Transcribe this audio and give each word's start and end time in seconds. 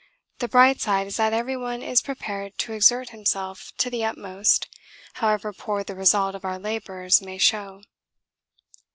The 0.39 0.47
bright 0.47 0.81
side 0.81 1.05
is 1.05 1.17
that 1.17 1.31
everyone 1.31 1.83
is 1.83 2.01
prepared 2.01 2.57
to 2.57 2.73
exert 2.73 3.09
himself 3.09 3.71
to 3.77 3.87
the 3.91 4.03
utmost 4.03 4.67
however 5.21 5.53
poor 5.53 5.83
the 5.83 5.93
result 5.93 6.33
of 6.33 6.43
our 6.43 6.57
labours 6.57 7.21
may 7.21 7.37
show. 7.37 7.83